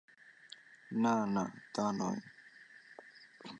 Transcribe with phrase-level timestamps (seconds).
[0.91, 1.43] না, না,
[1.75, 2.21] তা নয়।